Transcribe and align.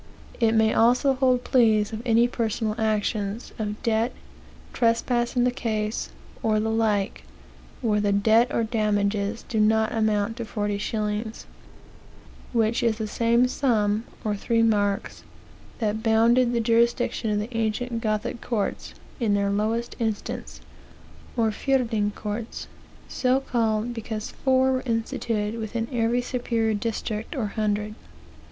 It 0.39 0.53
may 0.55 0.73
also 0.73 1.13
hold 1.13 1.43
plea 1.43 1.81
of 1.81 2.01
any 2.07 2.27
personal 2.27 2.73
actions, 2.79 3.53
of 3.59 3.79
debt, 3.83 4.11
trespass 4.73 5.35
in 5.35 5.43
the 5.43 5.51
case, 5.51 6.09
or 6.41 6.59
the 6.59 6.71
like, 6.71 7.23
where 7.83 8.01
the 8.01 8.11
debt 8.11 8.51
or 8.51 8.63
damages 8.63 9.43
do 9.47 9.59
not 9.59 9.93
amount 9.93 10.37
to 10.37 10.45
forty 10.45 10.79
shillings; 10.79 11.45
which 12.51 12.81
is 12.81 12.97
the 12.97 13.05
same 13.05 13.47
sum, 13.47 14.05
or 14.25 14.35
three 14.35 14.63
marks, 14.63 15.21
that 15.77 16.01
bounded 16.01 16.51
the 16.51 16.59
jurisdiction 16.59 17.29
of 17.29 17.37
the 17.37 17.55
ancient 17.55 18.01
Gothic 18.01 18.41
courts 18.41 18.95
in 19.19 19.35
their 19.35 19.51
lowest 19.51 19.95
instance, 19.99 20.61
or 21.37 21.51
fierding 21.51 22.09
courts, 22.15 22.67
so 23.07 23.39
called 23.39 23.93
because 23.93 24.31
four 24.31 24.71
were 24.71 24.83
institute 24.87 25.59
within 25.59 25.87
every 25.91 26.21
superior 26.23 26.73
district 26.73 27.35
or 27.35 27.45
hundred." 27.53 27.93